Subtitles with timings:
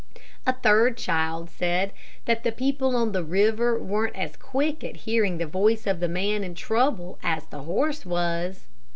[0.47, 1.91] A third child said
[2.25, 6.09] that the people on the river weren't as quick at hearing the voice of the
[6.09, 8.65] man in trouble as the horse was.